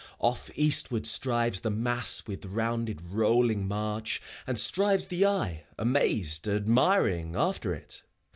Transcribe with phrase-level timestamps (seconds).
[0.17, 7.35] Off eastward strives the mass with rounded, rolling march: And strives the eye, amazed, admiring,
[7.35, 8.01] after it.